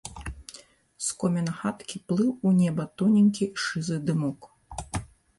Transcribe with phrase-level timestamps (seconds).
[1.07, 4.49] З коміна хаткі плыў у неба тоненькі шызы дымок.